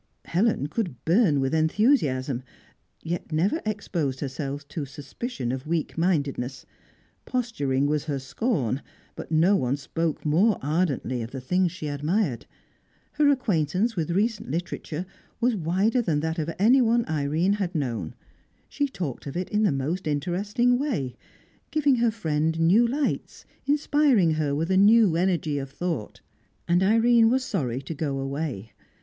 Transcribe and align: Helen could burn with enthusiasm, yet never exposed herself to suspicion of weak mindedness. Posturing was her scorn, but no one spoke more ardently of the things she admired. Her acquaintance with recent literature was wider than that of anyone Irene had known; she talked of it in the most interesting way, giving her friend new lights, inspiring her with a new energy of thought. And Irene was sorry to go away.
Helen 0.25 0.65
could 0.65 0.95
burn 1.05 1.39
with 1.39 1.53
enthusiasm, 1.53 2.41
yet 3.03 3.31
never 3.31 3.61
exposed 3.67 4.19
herself 4.19 4.67
to 4.69 4.83
suspicion 4.83 5.51
of 5.51 5.67
weak 5.67 5.95
mindedness. 5.95 6.65
Posturing 7.25 7.85
was 7.85 8.05
her 8.05 8.17
scorn, 8.17 8.81
but 9.15 9.31
no 9.31 9.55
one 9.55 9.77
spoke 9.77 10.25
more 10.25 10.57
ardently 10.59 11.21
of 11.21 11.29
the 11.29 11.39
things 11.39 11.71
she 11.71 11.87
admired. 11.87 12.47
Her 13.11 13.27
acquaintance 13.29 13.95
with 13.95 14.09
recent 14.09 14.49
literature 14.49 15.05
was 15.39 15.55
wider 15.55 16.01
than 16.01 16.21
that 16.21 16.39
of 16.39 16.49
anyone 16.57 17.05
Irene 17.07 17.53
had 17.53 17.75
known; 17.75 18.15
she 18.67 18.87
talked 18.87 19.27
of 19.27 19.37
it 19.37 19.51
in 19.51 19.61
the 19.61 19.71
most 19.71 20.07
interesting 20.07 20.79
way, 20.79 21.15
giving 21.69 21.97
her 21.97 22.09
friend 22.09 22.59
new 22.59 22.87
lights, 22.87 23.45
inspiring 23.67 24.31
her 24.31 24.55
with 24.55 24.71
a 24.71 24.77
new 24.77 25.15
energy 25.15 25.59
of 25.59 25.69
thought. 25.69 26.21
And 26.67 26.81
Irene 26.81 27.29
was 27.29 27.45
sorry 27.45 27.83
to 27.83 27.93
go 27.93 28.17
away. 28.17 28.71